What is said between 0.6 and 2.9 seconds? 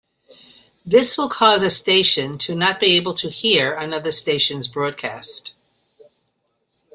This will cause a station to not